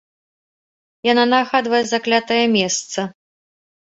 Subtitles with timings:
[1.11, 2.99] Яна нагадвае заклятае месца.